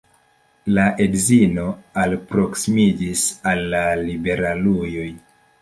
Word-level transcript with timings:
La 0.77 0.85
edzino 1.05 1.65
alproksimiĝis 2.05 3.29
al 3.53 3.65
la 3.75 3.85
liberaluloj. 4.09 5.09